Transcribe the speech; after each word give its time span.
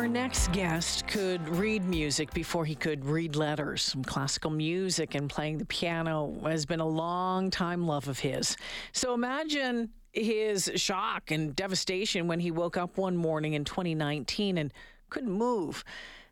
Our 0.00 0.08
next 0.08 0.50
guest 0.52 1.06
could 1.08 1.46
read 1.46 1.84
music 1.84 2.32
before 2.32 2.64
he 2.64 2.74
could 2.74 3.04
read 3.04 3.36
letters. 3.36 3.82
Some 3.82 4.02
classical 4.02 4.50
music 4.50 5.14
and 5.14 5.28
playing 5.28 5.58
the 5.58 5.66
piano 5.66 6.40
has 6.44 6.64
been 6.64 6.80
a 6.80 6.88
long 6.88 7.50
time 7.50 7.86
love 7.86 8.08
of 8.08 8.18
his. 8.18 8.56
So 8.92 9.12
imagine 9.12 9.90
his 10.12 10.72
shock 10.76 11.30
and 11.30 11.54
devastation 11.54 12.28
when 12.28 12.40
he 12.40 12.50
woke 12.50 12.78
up 12.78 12.96
one 12.96 13.14
morning 13.14 13.52
in 13.52 13.62
2019 13.66 14.56
and 14.56 14.72
couldn't 15.10 15.30
move. 15.30 15.84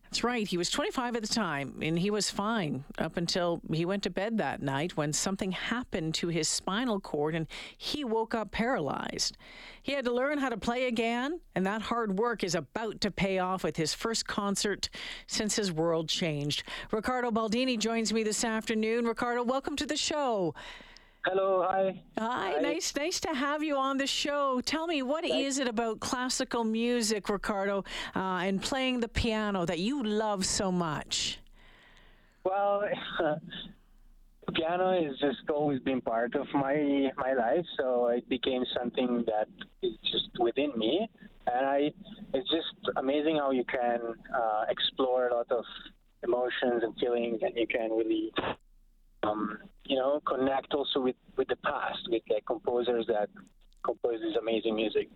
That's 0.09 0.25
right. 0.25 0.49
He 0.49 0.57
was 0.57 0.71
25 0.71 1.17
at 1.17 1.23
the 1.23 1.29
time, 1.29 1.81
and 1.83 1.99
he 1.99 2.11
was 2.11 2.31
fine 2.31 2.85
up 2.97 3.19
until 3.19 3.61
he 3.71 3.85
went 3.85 4.03
to 4.05 4.11
bed 4.11 4.39
that 4.39 4.63
night 4.63 4.97
when 4.97 5.13
something 5.13 5.53
happened 5.53 6.15
to 6.15 6.29
his 6.29 6.49
spinal 6.49 6.99
cord 6.99 7.35
and 7.35 7.47
he 7.77 8.05
woke 8.05 8.35
up 8.35 8.51
paralyzed. 8.51 9.37
He 9.83 9.93
had 9.93 10.07
to 10.07 10.13
learn 10.13 10.39
how 10.39 10.49
to 10.49 10.57
play 10.57 10.87
again, 10.87 11.41
and 11.55 11.67
that 11.67 11.83
hard 11.83 12.19
work 12.19 12.43
is 12.43 12.55
about 12.55 13.03
to 13.03 13.11
pay 13.11 13.39
off 13.39 13.63
with 13.63 13.77
his 13.77 13.93
first 13.93 14.27
concert 14.27 14.89
since 15.27 15.57
his 15.57 15.71
world 15.71 16.09
changed. 16.09 16.63
Ricardo 16.91 17.31
Baldini 17.31 17.79
joins 17.79 18.11
me 18.11 18.23
this 18.23 18.45
afternoon. 18.45 19.05
Ricardo, 19.05 19.43
welcome 19.43 19.77
to 19.77 19.85
the 19.85 19.97
show. 19.97 20.55
Hello, 21.29 21.63
hi. 21.69 22.01
Hi, 22.17 22.53
hi. 22.53 22.61
nice, 22.63 22.95
nice 22.97 23.21
to 23.21 23.35
have 23.35 23.63
you 23.63 23.77
on 23.77 23.99
the 23.99 24.07
show. 24.07 24.63
Tell 24.65 24.87
me, 24.87 25.03
what 25.03 25.25
Thanks. 25.25 25.37
is 25.37 25.59
it 25.59 25.69
about 25.69 26.01
classical 26.01 26.65
music, 26.65 27.29
Ricardo, 27.29 27.85
uh, 28.17 28.47
and 28.47 28.63
playing 28.63 29.01
the 29.01 29.09
piano 29.09 29.67
that 29.67 29.79
you 29.79 30.03
love 30.03 30.47
so 30.47 30.73
much? 30.73 31.39
Well, 32.45 32.83
piano 34.55 35.03
has 35.03 35.19
just 35.19 35.51
always 35.51 35.81
been 35.81 36.01
part 36.01 36.35
of 36.35 36.47
my 36.55 37.11
my 37.19 37.35
life, 37.35 37.67
so 37.79 38.07
it 38.07 38.27
became 38.31 38.65
something 38.75 39.23
that 39.27 39.49
is 39.83 39.99
just 40.11 40.31
within 40.41 40.73
me, 40.79 41.07
and 41.47 41.67
I. 41.67 41.93
It's 42.33 42.49
just 42.49 42.97
amazing 42.97 43.37
how 43.37 43.51
you 43.51 43.65
can 43.65 44.01
uh, 44.35 44.65
explore 44.71 45.29
a 45.29 45.35
lot 45.35 45.51
of 45.51 45.65
emotions 46.23 46.83
and 46.83 46.97
feelings, 46.99 47.41
and 47.43 47.53
you 47.55 47.67
can 47.67 47.91
really 47.91 48.33
um, 49.23 49.59
you 49.89 49.97
know, 49.97 50.21
connect 50.27 50.75
also 50.75 51.01
with, 51.01 51.17
with 51.37 51.49
the 51.49 51.57
past, 51.57 52.01
with 52.11 52.23
the 52.29 52.41
composers 52.47 53.07
that 53.09 53.31
compose 53.83 54.21
this 54.21 54.37
amazing 54.41 54.77
music. 54.77 55.09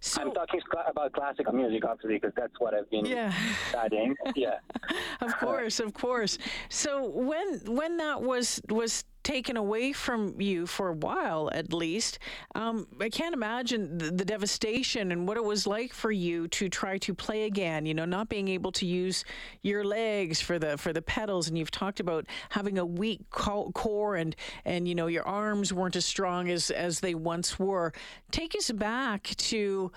So, 0.00 0.20
I'm 0.20 0.32
talking 0.32 0.60
about 0.86 1.12
classical 1.14 1.54
music, 1.54 1.82
obviously, 1.86 2.16
because 2.16 2.32
that's 2.36 2.52
what 2.58 2.74
I've 2.74 2.90
been 2.90 3.06
yeah. 3.06 3.32
studying. 3.70 4.14
Yeah, 4.36 4.58
of 5.22 5.34
course, 5.38 5.80
of 5.80 5.94
course. 5.94 6.36
So 6.68 7.08
when 7.08 7.60
when 7.64 7.96
that 7.96 8.20
was 8.20 8.60
was 8.68 9.04
taken 9.24 9.56
away 9.56 9.92
from 9.92 10.40
you 10.40 10.66
for 10.66 10.88
a 10.88 10.92
while, 10.92 11.50
at 11.52 11.72
least. 11.72 12.18
Um, 12.54 12.86
I 13.00 13.08
can't 13.08 13.34
imagine 13.34 13.98
the, 13.98 14.10
the, 14.10 14.24
devastation 14.24 15.10
and 15.10 15.26
what 15.26 15.36
it 15.36 15.44
was 15.44 15.66
like 15.66 15.92
for 15.92 16.10
you 16.10 16.48
to 16.48 16.68
try 16.68 16.98
to 16.98 17.14
play 17.14 17.44
again. 17.44 17.86
You 17.86 17.94
know, 17.94 18.04
not 18.04 18.28
being 18.28 18.48
able 18.48 18.72
to 18.72 18.86
use 18.86 19.24
your 19.62 19.84
legs 19.84 20.40
for 20.40 20.58
the 20.58 20.78
for 20.78 20.92
the 20.92 21.02
pedals, 21.02 21.48
and 21.48 21.58
you've 21.58 21.70
talked 21.70 22.00
about 22.00 22.26
having 22.50 22.78
a 22.78 22.86
weak 22.86 23.28
core 23.30 24.16
and 24.16 24.36
and 24.64 24.86
you 24.86 24.94
know 24.94 25.06
your 25.06 25.26
arms 25.26 25.72
weren't 25.72 25.96
as 25.96 26.04
strong 26.04 26.48
as 26.48 26.70
as 26.70 27.00
they 27.00 27.14
once 27.14 27.58
were. 27.58 27.92
Take 28.30 28.54
us 28.54 28.70
back 28.70 29.24
to 29.24 29.90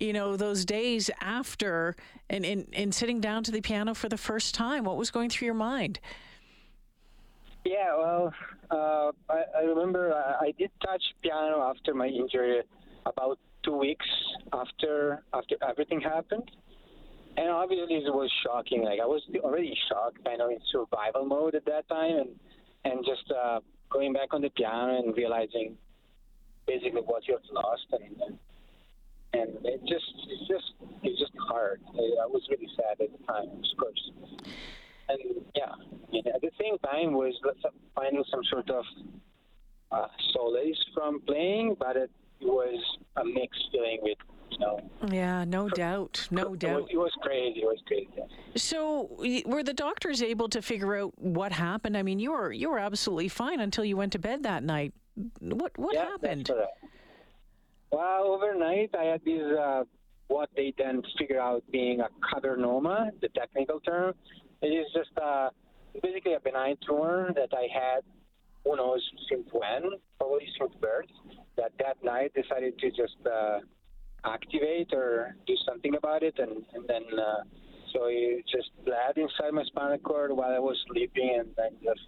you 0.00 0.12
know 0.12 0.36
those 0.36 0.64
days 0.64 1.10
after 1.20 1.96
and, 2.30 2.44
in, 2.44 2.66
and 2.72 2.94
sitting 2.94 3.20
down 3.20 3.42
to 3.44 3.50
the 3.50 3.60
piano 3.60 3.94
for 3.94 4.08
the 4.08 4.18
first 4.18 4.54
time 4.54 4.84
what 4.84 4.96
was 4.96 5.10
going 5.10 5.30
through 5.30 5.46
your 5.46 5.54
mind 5.54 5.98
yeah, 7.68 7.96
well, 7.96 8.32
uh, 8.70 9.12
I, 9.28 9.42
I, 9.58 9.60
remember 9.62 10.12
I, 10.14 10.46
I, 10.46 10.54
did 10.58 10.70
touch 10.84 11.02
piano 11.22 11.60
after 11.60 11.94
my 11.94 12.06
injury 12.06 12.62
about 13.04 13.38
two 13.62 13.76
weeks 13.76 14.06
after 14.52 15.22
after 15.34 15.56
everything 15.68 16.00
happened, 16.00 16.50
and 17.36 17.50
obviously 17.50 17.96
it 17.96 18.14
was 18.14 18.30
shocking. 18.42 18.84
Like 18.84 19.00
I 19.00 19.06
was 19.06 19.22
already 19.40 19.76
shocked, 19.88 20.24
kind 20.24 20.40
of 20.40 20.50
in 20.50 20.58
survival 20.72 21.26
mode 21.26 21.54
at 21.54 21.66
that 21.66 21.88
time, 21.88 22.16
and 22.16 22.30
and 22.84 23.04
just 23.04 23.30
uh, 23.30 23.60
going 23.90 24.12
back 24.14 24.32
on 24.32 24.40
the 24.40 24.50
piano 24.50 24.98
and 24.98 25.14
realizing 25.14 25.76
basically 26.66 27.02
what 27.02 27.28
you 27.28 27.34
have 27.34 27.44
lost, 27.52 27.86
and 27.92 28.16
and, 28.22 28.38
and 29.34 29.66
it 29.66 29.80
just 29.82 30.10
it's 30.28 30.48
just 30.48 30.72
it's 31.02 31.20
just 31.20 31.32
hard. 31.48 31.80
I, 31.92 32.24
I 32.24 32.26
was 32.26 32.42
really 32.50 32.68
sad 32.76 33.04
at 33.04 33.12
the 33.12 33.26
time, 33.26 33.48
of 33.48 33.78
course 33.78 34.10
and 35.08 35.18
yeah, 35.54 36.32
at 36.34 36.40
the 36.40 36.50
same 36.60 36.78
time 36.78 37.12
was 37.12 37.34
finding 37.94 38.24
some 38.30 38.44
sort 38.50 38.70
of 38.70 38.84
uh, 39.90 40.06
solace 40.32 40.78
from 40.94 41.20
playing, 41.26 41.76
but 41.78 41.96
it 41.96 42.10
was 42.40 42.78
a 43.16 43.24
mixed 43.24 43.68
feeling 43.72 43.98
with 44.02 44.18
you 44.50 44.58
know. 44.58 44.80
Yeah, 45.10 45.44
no 45.44 45.68
doubt, 45.68 46.28
no 46.30 46.54
doubt. 46.54 46.82
Was, 46.82 46.90
it 46.90 46.96
was 46.96 47.12
crazy. 47.20 47.60
It 47.60 47.66
was 47.66 47.82
crazy. 47.86 48.08
So, 48.56 49.10
were 49.46 49.62
the 49.62 49.74
doctors 49.74 50.22
able 50.22 50.48
to 50.50 50.62
figure 50.62 50.96
out 50.96 51.12
what 51.18 51.52
happened? 51.52 51.96
I 51.96 52.02
mean, 52.02 52.18
you 52.18 52.32
were 52.32 52.52
you 52.52 52.70
were 52.70 52.78
absolutely 52.78 53.28
fine 53.28 53.60
until 53.60 53.84
you 53.84 53.96
went 53.96 54.12
to 54.12 54.18
bed 54.18 54.42
that 54.44 54.62
night. 54.62 54.94
What 55.40 55.76
what 55.76 55.94
yeah, 55.94 56.06
happened? 56.06 56.50
Well, 57.90 58.24
overnight 58.24 58.90
I 58.98 59.04
had 59.04 59.20
these 59.24 59.42
uh, 59.42 59.84
what 60.28 60.50
they 60.56 60.74
then 60.76 61.02
figure 61.18 61.40
out 61.40 61.64
being 61.70 62.00
a 62.00 62.08
cavernoma, 62.22 63.10
the 63.20 63.28
technical 63.28 63.80
term. 63.80 64.14
It 64.60 64.68
is 64.68 64.86
just 64.92 65.10
uh, 65.20 65.50
basically 66.02 66.34
a 66.34 66.40
benign 66.40 66.76
tumor 66.86 67.32
that 67.34 67.50
I 67.52 67.66
had, 67.72 68.02
who 68.64 68.76
knows 68.76 69.02
since 69.30 69.46
when, 69.52 69.90
probably 70.18 70.46
since 70.58 70.72
birth, 70.80 71.06
that 71.56 71.72
that 71.78 72.02
night 72.02 72.32
decided 72.34 72.78
to 72.78 72.90
just 72.90 73.16
uh, 73.26 73.60
activate 74.24 74.92
or 74.92 75.36
do 75.46 75.54
something 75.66 75.94
about 75.94 76.22
it. 76.22 76.38
And, 76.38 76.64
and 76.74 76.86
then, 76.88 77.02
uh, 77.18 77.42
so 77.92 78.06
it 78.06 78.44
just 78.50 78.70
bled 78.84 79.16
inside 79.16 79.52
my 79.52 79.64
spinal 79.64 79.98
cord 79.98 80.32
while 80.32 80.52
I 80.52 80.58
was 80.58 80.76
sleeping 80.90 81.36
and 81.38 81.48
then 81.56 81.70
just 81.82 82.00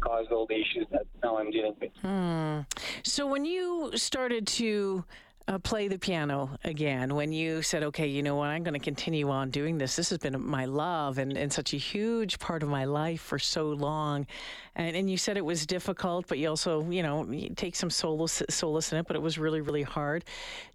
caused 0.00 0.30
all 0.30 0.46
the 0.46 0.54
issues 0.54 0.86
that 0.92 1.06
now 1.22 1.38
I'm 1.38 1.50
dealing 1.50 1.74
with. 1.80 1.90
Hmm. 2.00 2.60
So 3.02 3.26
when 3.26 3.44
you 3.44 3.90
started 3.96 4.46
to 4.46 5.04
uh, 5.50 5.58
play 5.58 5.88
the 5.88 5.98
piano 5.98 6.48
again 6.62 7.12
when 7.12 7.32
you 7.32 7.60
said, 7.60 7.82
okay, 7.82 8.06
you 8.06 8.22
know 8.22 8.36
what, 8.36 8.50
I'm 8.50 8.62
going 8.62 8.74
to 8.74 8.80
continue 8.80 9.30
on 9.30 9.50
doing 9.50 9.78
this. 9.78 9.96
This 9.96 10.10
has 10.10 10.18
been 10.18 10.40
my 10.40 10.64
love 10.64 11.18
and, 11.18 11.36
and 11.36 11.52
such 11.52 11.74
a 11.74 11.76
huge 11.76 12.38
part 12.38 12.62
of 12.62 12.68
my 12.68 12.84
life 12.84 13.20
for 13.20 13.38
so 13.38 13.70
long. 13.70 14.28
And, 14.76 14.94
and 14.94 15.10
you 15.10 15.16
said 15.16 15.36
it 15.36 15.44
was 15.44 15.66
difficult, 15.66 16.28
but 16.28 16.38
you 16.38 16.48
also, 16.48 16.88
you 16.88 17.02
know, 17.02 17.26
take 17.56 17.74
some 17.74 17.90
solace, 17.90 18.42
solace 18.48 18.92
in 18.92 18.98
it, 18.98 19.08
but 19.08 19.16
it 19.16 19.22
was 19.22 19.38
really, 19.38 19.60
really 19.60 19.82
hard. 19.82 20.24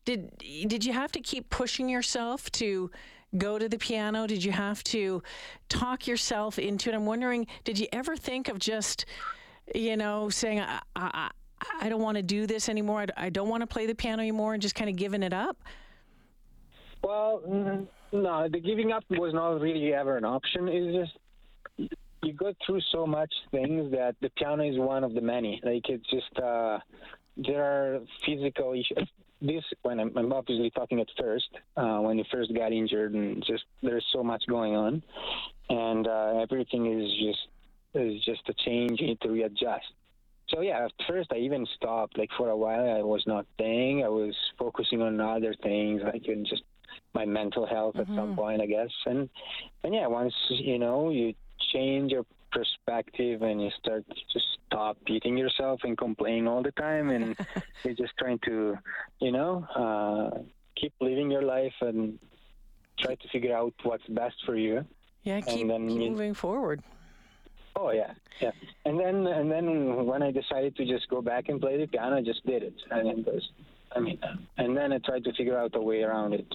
Did, 0.03 0.37
did 0.67 0.83
you 0.83 0.91
have 0.91 1.11
to 1.13 1.21
keep 1.21 1.49
pushing 1.49 1.87
yourself 1.87 2.51
to 2.51 2.91
go 3.37 3.57
to 3.57 3.69
the 3.69 3.77
piano? 3.77 4.27
Did 4.27 4.43
you 4.43 4.51
have 4.51 4.83
to 4.85 5.23
talk 5.69 6.05
yourself 6.05 6.59
into 6.59 6.89
it? 6.89 6.95
I'm 6.95 7.05
wondering, 7.05 7.47
did 7.63 7.79
you 7.79 7.87
ever 7.93 8.17
think 8.17 8.49
of 8.49 8.59
just, 8.59 9.05
you 9.73 9.95
know, 9.95 10.29
saying, 10.29 10.59
I, 10.59 10.81
I, 10.97 11.31
I 11.81 11.89
don't 11.89 12.01
want 12.01 12.17
to 12.17 12.23
do 12.23 12.47
this 12.47 12.69
anymore. 12.69 13.05
I 13.17 13.29
don't 13.29 13.49
want 13.49 13.61
to 13.61 13.67
play 13.67 13.85
the 13.85 13.95
piano 13.95 14.21
anymore 14.21 14.53
and 14.53 14.61
just 14.61 14.75
kind 14.75 14.89
of 14.89 14.95
giving 14.95 15.23
it 15.23 15.33
up? 15.33 15.57
Well, 17.03 17.41
no, 18.11 18.47
the 18.51 18.59
giving 18.59 18.91
up 18.91 19.03
was 19.09 19.33
not 19.33 19.61
really 19.61 19.93
ever 19.93 20.17
an 20.17 20.25
option. 20.25 20.67
It's 20.67 21.11
just 21.77 21.91
you 22.23 22.33
go 22.33 22.53
through 22.65 22.81
so 22.91 23.05
much 23.05 23.31
things 23.51 23.91
that 23.91 24.15
the 24.21 24.29
piano 24.31 24.63
is 24.63 24.77
one 24.77 25.03
of 25.03 25.13
the 25.13 25.21
many. 25.21 25.61
Like 25.63 25.87
it's 25.89 26.09
just 26.09 26.39
uh, 26.43 26.79
there 27.37 27.63
are 27.63 27.99
physical 28.25 28.73
issues. 28.73 29.07
This 29.41 29.63
when 29.83 29.99
I'm, 29.99 30.17
I'm 30.17 30.33
obviously 30.33 30.71
talking 30.71 30.99
at 30.99 31.07
first 31.19 31.49
uh, 31.77 31.99
when 31.99 32.17
you 32.17 32.23
first 32.31 32.53
got 32.55 32.71
injured 32.71 33.13
and 33.13 33.43
just 33.45 33.63
there's 33.83 34.05
so 34.11 34.23
much 34.23 34.43
going 34.49 34.75
on, 34.75 35.03
and 35.69 36.07
uh, 36.07 36.39
everything 36.41 36.99
is 36.99 37.11
just 37.19 37.47
is 37.93 38.23
just 38.23 38.41
a 38.49 38.53
change. 38.65 38.99
You 39.01 39.07
need 39.07 39.21
to 39.21 39.29
readjust 39.29 39.85
so 40.49 40.61
yeah, 40.61 40.85
at 40.85 40.91
first 41.07 41.31
I 41.31 41.37
even 41.37 41.65
stopped. 41.75 42.17
Like 42.17 42.29
for 42.37 42.49
a 42.49 42.57
while, 42.57 42.97
I 42.97 43.01
was 43.01 43.23
not 43.25 43.45
playing. 43.57 44.03
I 44.03 44.09
was 44.09 44.35
focusing 44.57 45.01
on 45.01 45.19
other 45.19 45.55
things, 45.63 46.01
like 46.03 46.23
even 46.23 46.45
just 46.45 46.63
my 47.13 47.25
mental 47.25 47.65
health 47.65 47.95
mm-hmm. 47.95 48.11
at 48.11 48.15
some 48.15 48.29
mm-hmm. 48.29 48.35
point, 48.35 48.61
I 48.61 48.65
guess. 48.67 48.91
And 49.05 49.29
and 49.83 49.93
yeah, 49.93 50.07
once 50.07 50.33
you 50.49 50.77
know 50.77 51.09
you 51.09 51.33
change 51.73 52.11
your 52.11 52.25
perspective 52.51 53.41
and 53.41 53.61
you 53.61 53.69
start 53.79 54.05
to 54.07 54.15
just 54.31 54.45
stop 54.67 54.97
beating 55.05 55.37
yourself 55.37 55.81
and 55.83 55.97
complaining 55.97 56.47
all 56.47 56.61
the 56.61 56.71
time, 56.71 57.09
and 57.09 57.35
you're 57.83 57.95
just 57.95 58.13
trying 58.17 58.39
to, 58.45 58.77
you 59.19 59.31
know, 59.31 59.65
uh, 59.75 60.39
keep 60.75 60.93
living 61.01 61.31
your 61.31 61.43
life 61.43 61.73
and 61.81 62.19
try 62.99 63.15
to 63.15 63.27
figure 63.29 63.55
out 63.55 63.73
what's 63.83 64.07
best 64.07 64.35
for 64.45 64.55
you. 64.55 64.85
Yeah, 65.23 65.41
keep, 65.41 65.67
keep 65.67 65.67
moving 65.67 66.33
forward. 66.33 66.81
Oh 67.77 67.91
yeah, 67.91 68.13
yeah. 68.41 68.51
And 68.85 68.99
then 68.99 69.27
and 69.27 69.51
then 69.51 70.05
when 70.05 70.23
I 70.23 70.31
decided 70.31 70.75
to 70.77 70.85
just 70.85 71.09
go 71.09 71.21
back 71.21 71.49
and 71.49 71.59
play 71.59 71.77
the 71.77 71.87
piano, 71.87 72.17
I 72.17 72.21
just 72.21 72.45
did 72.45 72.63
it. 72.63 72.73
And 72.89 73.07
it 73.07 73.25
was, 73.25 73.49
I 73.95 73.99
mean, 73.99 74.19
and 74.57 74.77
then 74.77 74.93
I 74.93 74.99
tried 74.99 75.23
to 75.25 75.33
figure 75.33 75.57
out 75.57 75.75
a 75.75 75.81
way 75.81 76.01
around 76.01 76.33
it. 76.33 76.47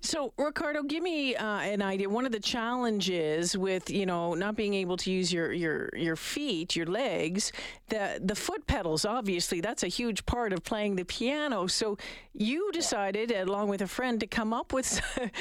So, 0.00 0.32
Ricardo, 0.38 0.84
give 0.84 1.02
me 1.02 1.34
uh, 1.34 1.58
an 1.58 1.82
idea. 1.82 2.08
One 2.08 2.24
of 2.24 2.30
the 2.30 2.38
challenges 2.40 3.58
with 3.58 3.90
you 3.90 4.06
know 4.06 4.34
not 4.34 4.54
being 4.54 4.74
able 4.74 4.96
to 4.98 5.10
use 5.10 5.32
your 5.32 5.52
your 5.52 5.90
your 5.92 6.14
feet, 6.14 6.76
your 6.76 6.86
legs, 6.86 7.52
the 7.88 8.20
the 8.22 8.36
foot 8.36 8.66
pedals. 8.68 9.04
Obviously, 9.04 9.60
that's 9.60 9.82
a 9.82 9.88
huge 9.88 10.24
part 10.24 10.52
of 10.52 10.62
playing 10.62 10.94
the 10.96 11.04
piano. 11.04 11.66
So, 11.66 11.98
you 12.32 12.70
decided, 12.72 13.32
along 13.32 13.68
with 13.68 13.82
a 13.82 13.88
friend, 13.88 14.20
to 14.20 14.26
come 14.26 14.52
up 14.52 14.72
with 14.72 15.00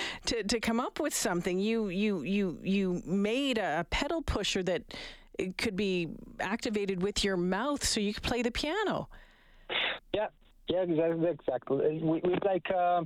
to, 0.26 0.44
to 0.44 0.60
come 0.60 0.80
up 0.80 1.00
with 1.00 1.14
something. 1.14 1.60
You 1.60 1.90
you 1.90 2.24
you 2.24 2.60
you 2.64 3.04
made 3.06 3.60
a 3.60 3.86
pedal 3.92 4.24
pusher 4.24 4.64
that 4.64 4.82
could 5.58 5.76
be 5.76 6.10
activated 6.40 7.04
with 7.04 7.24
your 7.24 7.38
mouth, 7.38 7.84
so 7.84 8.00
you 8.00 8.12
could 8.12 8.24
play 8.24 8.42
the 8.42 8.52
piano. 8.52 9.08
Yeah, 10.14 10.30
yeah, 10.68 10.82
exactly. 10.82 11.30
Exactly. 11.30 12.00
We, 12.02 12.22
we 12.24 12.40
like. 12.44 12.72
Uh, 12.72 13.04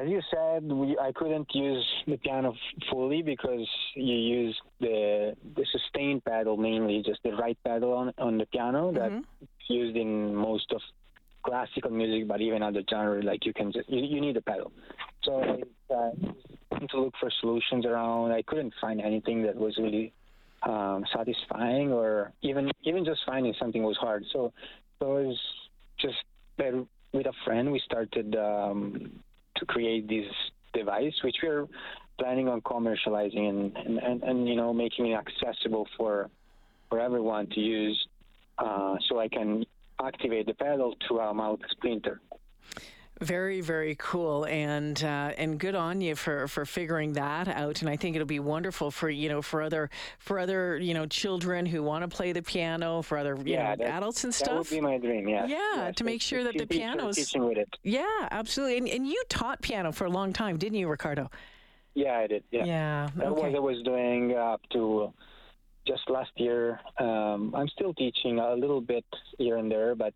as 0.00 0.08
you 0.08 0.20
said, 0.30 0.64
we, 0.70 0.96
I 0.98 1.12
couldn't 1.12 1.48
use 1.54 1.84
the 2.06 2.16
piano 2.18 2.54
fully 2.90 3.22
because 3.22 3.66
you 3.94 4.14
use 4.14 4.56
the 4.80 5.34
the 5.56 5.66
sustain 5.72 6.20
pedal 6.20 6.56
mainly, 6.56 7.02
just 7.04 7.20
the 7.24 7.32
right 7.32 7.58
pedal 7.64 7.92
on 7.94 8.12
on 8.18 8.38
the 8.38 8.46
piano 8.46 8.92
Mm-hmm. 8.92 9.16
that's 9.16 9.26
used 9.68 9.96
in 9.96 10.34
most 10.34 10.72
of 10.72 10.80
classical 11.42 11.90
music, 11.90 12.28
but 12.28 12.40
even 12.40 12.62
other 12.62 12.82
genre, 12.88 13.22
like 13.22 13.44
you 13.44 13.52
can 13.52 13.72
just 13.72 13.88
you, 13.88 14.00
you 14.04 14.20
need 14.20 14.36
a 14.36 14.40
pedal. 14.40 14.72
So 15.24 15.42
I 15.42 15.94
uh, 15.94 16.10
to 16.90 17.00
look 17.00 17.14
for 17.18 17.30
solutions 17.40 17.84
around. 17.84 18.32
I 18.32 18.42
couldn't 18.42 18.74
find 18.80 19.00
anything 19.00 19.42
that 19.42 19.56
was 19.56 19.76
really 19.78 20.12
um, 20.62 21.04
satisfying, 21.14 21.92
or 21.92 22.32
even 22.42 22.70
even 22.82 23.04
just 23.04 23.20
finding 23.26 23.54
something 23.58 23.82
was 23.82 23.96
hard. 23.96 24.24
So 24.32 24.52
so 25.00 25.16
it 25.16 25.26
was 25.26 25.40
just 25.98 26.18
that 26.58 26.72
with 27.12 27.26
a 27.26 27.32
friend 27.44 27.72
we 27.72 27.80
started. 27.84 28.36
Um, 28.36 29.24
to 29.58 29.66
create 29.66 30.08
this 30.08 30.26
device, 30.72 31.14
which 31.22 31.36
we're 31.42 31.66
planning 32.18 32.48
on 32.48 32.60
commercializing 32.62 33.48
and, 33.48 33.76
and, 33.76 33.98
and, 33.98 34.22
and 34.22 34.48
you 34.48 34.56
know 34.56 34.72
making 34.72 35.06
it 35.06 35.14
accessible 35.14 35.86
for 35.96 36.30
for 36.88 36.98
everyone 36.98 37.46
to 37.48 37.60
use, 37.60 38.08
uh, 38.58 38.96
so 39.08 39.20
I 39.20 39.28
can 39.28 39.64
activate 40.02 40.46
the 40.46 40.54
pedal 40.54 40.94
through 41.06 41.18
our 41.18 41.34
mouth 41.34 41.60
splinter. 41.70 42.20
Very, 43.20 43.60
very 43.60 43.96
cool, 43.98 44.44
and 44.46 45.02
uh, 45.02 45.32
and 45.36 45.58
good 45.58 45.74
on 45.74 46.00
you 46.00 46.14
for, 46.14 46.46
for 46.46 46.64
figuring 46.64 47.14
that 47.14 47.48
out. 47.48 47.80
And 47.80 47.90
I 47.90 47.96
think 47.96 48.14
it'll 48.14 48.26
be 48.28 48.38
wonderful 48.38 48.92
for 48.92 49.10
you 49.10 49.28
know 49.28 49.42
for 49.42 49.60
other 49.60 49.90
for 50.20 50.38
other 50.38 50.76
you 50.78 50.94
know 50.94 51.04
children 51.04 51.66
who 51.66 51.82
want 51.82 52.08
to 52.08 52.16
play 52.16 52.30
the 52.30 52.42
piano, 52.42 53.02
for 53.02 53.18
other 53.18 53.34
you 53.44 53.54
Yeah, 53.54 53.74
know 53.74 53.86
adults 53.86 54.22
and 54.22 54.32
stuff. 54.32 54.48
That 54.48 54.56
would 54.58 54.70
be 54.70 54.80
my 54.80 54.98
dream. 54.98 55.28
Yeah. 55.28 55.46
Yeah, 55.46 55.90
to 55.96 56.04
make 56.04 56.22
sure 56.22 56.44
that 56.44 56.56
the 56.56 56.66
piano 56.66 57.08
is- 57.08 57.16
teaching 57.16 57.44
with 57.44 57.58
it. 57.58 57.68
yeah, 57.82 58.28
absolutely. 58.30 58.78
And, 58.78 58.88
and 58.88 59.08
you 59.08 59.20
taught 59.28 59.62
piano 59.62 59.90
for 59.90 60.04
a 60.04 60.10
long 60.10 60.32
time, 60.32 60.56
didn't 60.56 60.78
you, 60.78 60.88
Ricardo? 60.88 61.28
Yeah, 61.94 62.18
I 62.18 62.28
did. 62.28 62.44
Yeah. 62.52 62.64
Yeah. 62.66 63.08
That 63.16 63.30
was 63.34 63.42
Okay. 63.46 63.56
I 63.56 63.58
was 63.58 63.82
doing 63.82 64.36
up 64.36 64.60
to 64.74 65.12
just 65.88 66.08
last 66.08 66.30
year. 66.36 66.78
Um, 67.00 67.52
I'm 67.56 67.66
still 67.68 67.94
teaching 67.94 68.38
a 68.38 68.54
little 68.54 68.80
bit 68.80 69.04
here 69.38 69.56
and 69.56 69.68
there, 69.68 69.96
but 69.96 70.14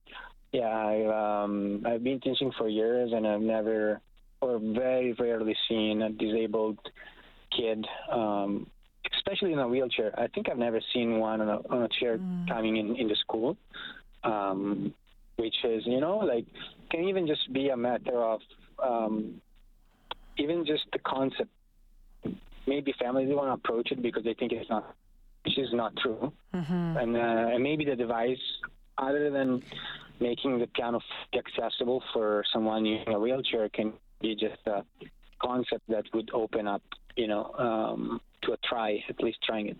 yeah, 0.53 0.69
I, 0.69 1.43
um, 1.43 1.83
I've 1.87 2.05
been 2.05 2.21
teaching 2.21 2.53
for 2.57 2.69
years, 2.69 3.13
and 3.13 3.27
I've 3.27 3.41
never 3.41 4.01
or 4.41 4.59
very 4.59 5.13
rarely 5.13 5.57
seen 5.69 6.03
a 6.03 6.11
disabled 6.11 6.79
kid, 7.57 7.87
um, 8.11 8.67
especially 9.15 9.53
in 9.53 9.59
a 9.59 9.69
wheelchair. 9.69 10.19
I 10.19 10.27
think 10.27 10.49
I've 10.51 10.59
never 10.59 10.81
seen 10.93 11.19
one 11.19 11.41
on 11.41 11.49
a, 11.49 11.59
on 11.69 11.83
a 11.83 11.89
chair 12.01 12.19
coming 12.49 12.77
in 12.77 12.97
in 12.97 13.09
the 13.09 13.17
school. 13.17 13.57
Um, 14.25 14.95
which 15.37 15.55
is, 15.65 15.83
you 15.87 16.01
know, 16.01 16.19
like 16.19 16.47
can 16.91 17.05
even 17.05 17.27
just 17.27 17.53
be 17.53 17.71
a 17.71 17.77
matter 17.77 18.23
of 18.23 18.41
um, 18.83 19.41
even 20.39 20.65
just 20.67 20.85
the 20.93 20.99
concept 21.01 21.51
maybe 22.67 22.95
families 23.01 23.29
don't 23.29 23.37
want 23.37 23.49
to 23.49 23.55
approach 23.55 23.91
it 23.91 24.01
because 24.03 24.23
they 24.23 24.35
think 24.35 24.53
it's 24.53 24.71
not 24.71 24.95
which 25.45 25.59
is 25.59 25.73
not 25.73 25.97
true 25.97 26.33
Mm-hmm. 26.55 26.97
and, 26.99 27.17
uh, 27.17 27.55
and 27.55 27.63
maybe 27.63 27.85
the 27.85 27.97
device 27.97 28.39
other 28.99 29.31
than 29.31 29.63
making 30.23 30.59
the 30.59 30.67
piano 30.69 31.01
accessible 31.35 32.03
for 32.13 32.45
someone 32.53 32.85
using 32.85 33.15
a 33.15 33.19
wheelchair 33.19 33.69
can 33.69 33.93
be 34.21 34.35
just 34.35 34.61
a 34.67 34.85
concept 35.43 35.83
that 35.89 36.05
would 36.15 36.31
open 36.33 36.67
up 36.69 36.83
you 37.17 37.27
know 37.27 37.53
um, 37.59 38.21
to 38.43 38.53
a 38.53 38.57
try 38.65 39.03
at 39.09 39.21
least 39.23 39.39
trying 39.45 39.69
it 39.69 39.77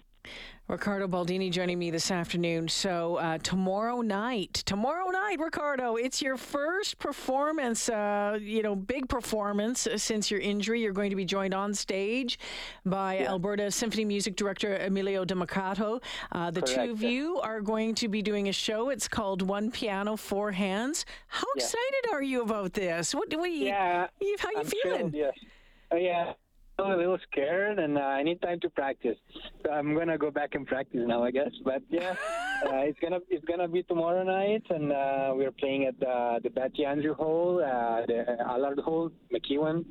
Ricardo 0.69 1.07
Baldini 1.07 1.51
joining 1.51 1.79
me 1.79 1.91
this 1.91 2.11
afternoon. 2.11 2.67
So 2.69 3.17
uh, 3.17 3.37
tomorrow 3.39 4.01
night, 4.01 4.55
tomorrow 4.65 5.11
night, 5.11 5.37
Ricardo, 5.39 5.97
it's 5.97 6.23
your 6.23 6.37
first 6.39 6.99
performance. 6.99 7.89
Uh, 7.91 8.39
you 8.41 8.63
know, 8.63 8.75
big 8.75 9.09
performance 9.09 9.87
since 9.97 10.31
your 10.31 10.41
injury. 10.41 10.81
You're 10.81 10.93
going 10.93 11.11
to 11.11 11.17
be 11.17 11.25
joined 11.27 11.53
on 11.53 11.75
stage 11.75 12.39
by 12.87 13.19
Alberta 13.19 13.71
Symphony 13.71 14.05
Music 14.07 14.35
Director 14.37 14.77
Emilio 14.77 15.25
Democrato. 15.27 16.01
Uh, 16.31 16.51
the 16.51 16.63
two 16.63 16.91
of 16.93 17.03
you 17.03 17.39
are 17.41 17.61
going 17.61 17.95
to 17.97 18.09
be 18.09 18.23
doing 18.23 18.49
a 18.49 18.53
show. 18.53 18.89
It's 18.89 19.09
called 19.09 19.43
One 19.43 19.71
Piano, 19.71 20.17
Four 20.17 20.53
Hands. 20.53 21.05
How 21.27 21.47
Yeah. 21.57 21.65
excited 21.65 22.13
are 22.13 22.23
you 22.23 22.43
about 22.43 22.73
this? 22.73 23.15
What, 23.15 23.29
do 23.29 23.41
we? 23.41 23.67
yeah 23.67 24.07
How 24.39 24.51
you 24.51 24.59
I'm 24.59 24.65
feeling? 24.65 25.11
thrilled, 25.11 25.15
yes 25.15 25.35
oh, 25.91 25.97
yeah 25.97 26.33
a 26.91 26.97
little 26.97 27.19
scared 27.31 27.79
and 27.79 27.99
uh, 27.99 28.01
I 28.01 28.23
need 28.23 28.41
time 28.43 28.61
to 28.61 28.71
practice. 28.71 29.17
So 29.63 29.71
I'm 29.71 29.95
gonna 29.95 30.19
go 30.19 30.31
back 30.31 30.55
and 30.55 30.67
practice 30.67 31.01
now, 31.07 31.23
I 31.23 31.31
guess. 31.31 31.51
But 31.65 31.83
yeah, 31.91 32.11
uh, 32.67 32.77
it's 32.89 32.99
gonna 33.01 33.21
it's 33.29 33.45
gonna 33.45 33.69
be 33.69 33.83
tomorrow 33.85 34.23
night, 34.25 34.65
and 34.71 34.93
uh, 34.93 35.33
we're 35.35 35.53
playing 35.53 35.87
at 35.87 35.95
uh, 36.07 36.39
the 36.43 36.51
Betty 36.51 36.85
Andrew 36.85 37.15
Hall, 37.15 37.63
uh, 37.63 38.07
the 38.07 38.37
Allard 38.47 38.81
Hall, 38.81 39.11
MacEwan, 39.33 39.85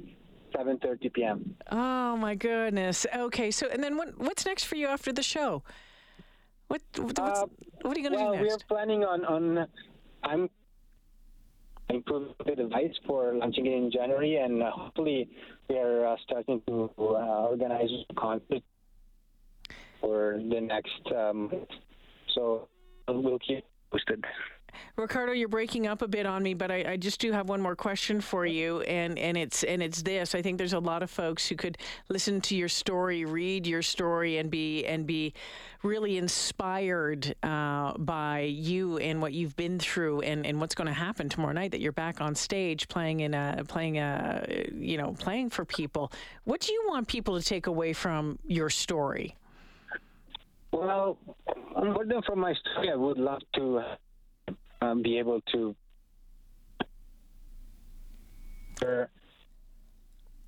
7:30 0.56 1.14
p.m. 1.14 1.56
Oh 1.72 2.18
my 2.18 2.36
goodness. 2.36 3.06
Okay, 3.16 3.52
so 3.52 3.68
and 3.70 3.84
then 3.84 3.98
what, 3.98 4.18
what's 4.20 4.46
next 4.46 4.66
for 4.66 4.76
you 4.76 4.88
after 4.88 5.12
the 5.14 5.24
show? 5.24 5.64
What 6.68 6.82
what's, 6.98 7.20
Uh, 7.20 7.46
what 7.82 7.98
are 7.98 8.00
you 8.00 8.10
going 8.10 8.20
to 8.20 8.26
Well, 8.26 8.36
do 8.36 8.42
we're 8.42 8.58
planning 8.68 9.04
on 9.04 9.26
on 9.26 9.68
I'm 10.24 10.50
improving 11.94 12.34
the 12.46 12.56
device 12.56 12.94
for 13.06 13.34
launching 13.36 13.66
it 13.66 13.74
in 13.74 13.92
January, 13.92 14.38
and 14.38 14.64
uh, 14.64 14.72
hopefully 14.72 15.30
we 15.70 15.78
are 15.78 16.06
uh, 16.06 16.16
starting 16.24 16.62
to 16.68 16.90
uh, 16.98 17.48
organize 17.50 17.90
for 20.00 20.40
the 20.50 20.62
next. 20.62 21.02
Um, 21.16 21.52
so 22.34 22.68
we'll 23.08 23.40
keep 23.40 23.64
posted. 23.92 24.24
Ricardo, 24.96 25.34
you're 25.34 25.48
breaking 25.48 25.88
up 25.88 26.02
a 26.02 26.08
bit 26.08 26.26
on 26.26 26.44
me, 26.44 26.54
but 26.54 26.72
I, 26.72 26.92
I 26.92 26.98
just 26.98 27.20
do 27.20 27.32
have 27.32 27.50
one 27.50 27.62
more 27.62 27.76
question 27.76 28.22
for 28.22 28.46
you, 28.46 28.82
and, 28.82 29.18
and 29.18 29.38
it's 29.38 29.64
and 29.64 29.82
it's 29.82 30.02
this. 30.02 30.36
I 30.36 30.42
think 30.42 30.58
there's 30.58 30.74
a 30.74 30.80
lot 30.80 31.04
of 31.04 31.10
folks 31.10 31.48
who 31.48 31.56
could 31.56 31.78
listen 32.10 32.42
to 32.42 32.56
your 32.56 32.70
story, 32.70 33.26
read 33.26 33.68
your 33.68 33.82
story, 33.82 34.38
and 34.38 34.50
be 34.50 34.86
and 34.86 35.06
be 35.06 35.34
really 35.84 36.18
inspired 36.18 37.36
uh, 37.44 37.98
by 37.98 38.42
you 38.42 38.98
and 38.98 39.22
what 39.22 39.34
you've 39.34 39.56
been 39.56 39.80
through, 39.80 40.22
and, 40.22 40.46
and 40.46 40.60
what's 40.60 40.76
going 40.76 40.88
to 40.88 40.94
happen 40.94 41.30
tomorrow 41.30 41.54
night. 41.54 41.72
That 41.72 41.82
you're 41.82 41.92
back 41.92 42.22
on 42.22 42.36
stage 42.36 42.88
playing 42.88 43.22
in 43.22 43.34
a 43.34 43.64
playing 43.68 43.98
a 43.98 44.68
you 44.74 44.98
know 44.98 45.14
playing 45.14 45.50
for 45.50 45.66
people. 45.66 46.12
What 46.44 46.62
do 46.62 46.74
you 46.74 46.84
want 46.88 47.08
people 47.08 47.40
to 47.40 47.46
take 47.46 47.68
away 47.68 47.94
from 47.94 48.40
your 48.46 48.70
story? 48.70 49.36
Well, 50.72 51.18
than 51.76 52.22
from 52.26 52.40
my 52.40 52.54
story, 52.54 52.92
I 52.92 52.96
would 52.96 53.18
love 53.18 53.42
to 53.56 53.84
um, 54.82 55.02
be 55.02 55.18
able 55.20 55.42
to. 55.54 55.76
Uh, 58.86 59.06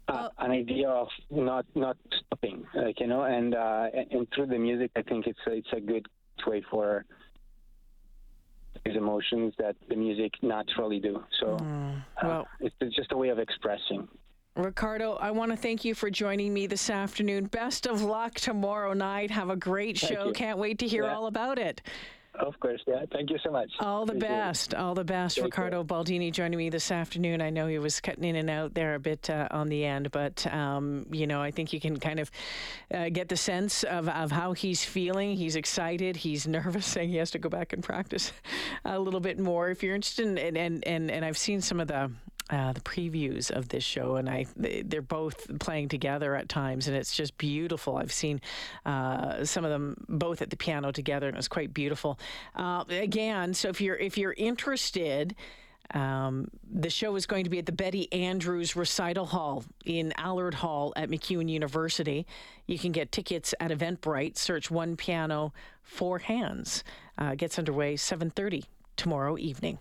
Oh. 0.09 0.29
an 0.39 0.51
idea 0.51 0.89
of 0.89 1.07
not 1.31 1.65
not 1.75 1.95
stopping, 2.25 2.65
like 2.75 2.99
you 2.99 3.07
know, 3.07 3.23
and 3.23 3.55
uh, 3.55 3.87
and, 4.11 4.27
through 4.35 4.47
the 4.47 4.57
music, 4.57 4.91
I 4.97 5.01
think 5.01 5.27
it's 5.27 5.39
a, 5.47 5.51
it's 5.53 5.67
a 5.71 5.79
good 5.79 6.05
way 6.45 6.61
for 6.69 7.05
these 8.85 8.97
emotions 8.97 9.53
that 9.59 9.77
the 9.87 9.95
music 9.95 10.33
naturally 10.41 10.99
do. 10.99 11.23
So 11.39 11.55
uh, 11.55 11.95
well- 12.21 12.47
it's, 12.59 12.75
it's 12.81 12.95
just 12.97 13.13
a 13.13 13.17
way 13.17 13.29
of 13.29 13.39
expressing. 13.39 14.07
Ricardo, 14.57 15.13
I 15.13 15.31
want 15.31 15.51
to 15.51 15.57
thank 15.57 15.85
you 15.85 15.95
for 15.95 16.09
joining 16.11 16.53
me 16.53 16.67
this 16.67 16.89
afternoon. 16.89 17.45
Best 17.45 17.87
of 17.87 18.01
luck 18.03 18.33
tomorrow 18.35 18.91
night. 18.93 19.31
Have 19.31 19.49
a 19.49 19.55
great 19.55 19.97
show. 19.97 20.31
Can't 20.33 20.59
wait 20.59 20.79
to 20.79 20.87
hear 20.87 21.05
Yeah. 21.05 21.15
all 21.15 21.27
about 21.27 21.57
it. 21.57 21.81
Of 22.39 22.59
course, 22.59 22.81
yeah. 22.87 23.05
Thank 23.11 23.29
you 23.29 23.37
so 23.43 23.51
much. 23.51 23.69
All 23.79 24.05
the 24.05 24.13
Appreciate 24.13 24.35
it. 24.35 24.39
best. 24.39 24.73
All 24.73 24.95
the 24.95 25.03
best. 25.03 25.35
Take 25.35 25.45
Ricardo 25.45 25.83
Baldini 25.83 26.31
joining 26.31 26.57
me 26.57 26.69
this 26.69 26.91
afternoon. 26.91 27.41
I 27.41 27.51
know 27.51 27.67
he 27.67 27.77
was 27.77 28.01
cutting 28.01 28.23
in 28.23 28.35
and 28.35 28.49
out 28.49 28.73
there 28.73 28.95
a 28.95 28.99
bit 28.99 29.29
uh, 29.29 29.47
on 29.51 29.69
the 29.69 29.85
end, 29.85 30.09
but, 30.11 30.45
um, 30.51 31.05
you 31.11 31.27
know, 31.27 31.41
I 31.41 31.51
think 31.51 31.73
you 31.73 31.79
can 31.79 31.99
kind 31.99 32.19
of 32.19 32.31
uh, 32.91 33.09
get 33.09 33.29
the 33.29 33.37
sense 33.37 33.83
of, 33.83 34.09
of 34.09 34.31
how 34.31 34.53
he's 34.53 34.83
feeling. 34.83 35.35
He's 35.35 35.55
excited. 35.55 36.15
He's 36.15 36.47
nervous, 36.47 36.87
saying 36.87 37.09
he 37.09 37.17
has 37.17 37.29
to 37.31 37.39
go 37.39 37.49
back 37.49 37.71
and 37.71 37.83
practice 37.83 38.33
a 38.85 38.97
little 38.97 39.19
bit 39.19 39.37
more. 39.37 39.69
If 39.69 39.83
you're 39.83 39.95
interested 39.95 40.25
in, 40.25 40.37
and, 40.39 40.57
and, 40.57 40.87
and, 40.87 41.11
and 41.11 41.23
I've 41.25 41.37
seen 41.37 41.61
some 41.61 41.79
of 41.79 41.87
the, 41.87 42.09
uh, 42.49 42.73
the 42.73 42.81
previews 42.81 43.49
of 43.51 43.69
this 43.69 43.83
show, 43.83 44.15
and 44.15 44.29
I 44.29 44.45
they're 44.55 45.01
both 45.01 45.59
playing 45.59 45.89
together 45.89 46.35
at 46.35 46.49
times, 46.49 46.87
and 46.87 46.95
it's 46.95 47.15
just 47.15 47.37
beautiful. 47.37 47.97
I've 47.97 48.11
seen 48.11 48.41
uh, 48.85 49.45
some 49.45 49.63
of 49.63 49.71
them 49.71 50.05
both 50.09 50.41
at 50.41 50.49
the 50.49 50.57
piano 50.57 50.91
together, 50.91 51.27
and 51.27 51.35
it 51.35 51.39
was 51.39 51.47
quite 51.47 51.73
beautiful. 51.73 52.19
Uh, 52.55 52.83
again, 52.89 53.53
so 53.53 53.69
if 53.69 53.81
you're 53.81 53.95
if 53.95 54.17
you're 54.17 54.35
interested. 54.37 55.35
Um, 55.93 56.47
the 56.71 56.89
show 56.89 57.15
is 57.17 57.27
going 57.27 57.43
to 57.43 57.51
be 57.51 57.59
at 57.59 57.65
the 57.67 57.73
Betty 57.73 58.11
Andrews 58.11 58.75
Recital 58.75 59.25
Hall 59.25 59.63
in 59.85 60.13
Allard 60.17 60.55
Hall 60.55 60.93
at 60.95 61.09
MacEwan 61.09 61.49
University. 61.49 62.25
You 62.65 62.79
can 62.79 62.93
get 62.93 63.11
tickets 63.11 63.53
at 63.59 63.69
Eventbrite. 63.69 64.37
Search 64.37 64.71
One 64.71 64.95
Piano, 64.95 65.53
Four 65.83 66.19
Hands. 66.19 66.83
Uh, 67.17 67.35
gets 67.35 67.59
underway 67.59 67.95
7:30 67.95 68.63
tomorrow 68.95 69.37
evening. 69.37 69.77